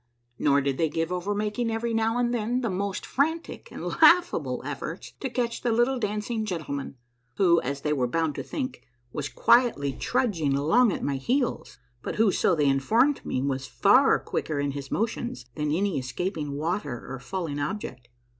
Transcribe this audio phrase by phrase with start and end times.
[0.39, 4.63] Nor did they give over making every now and then the most frantic and laughable
[4.65, 6.95] efforts to catch the little dancing gentle man
[7.37, 8.81] who, as they were bound to think,
[9.13, 14.17] was quietly trudging along at my heels, but who, so they informed me, was far
[14.19, 18.09] quicker in his motions than any escaping water or falling object.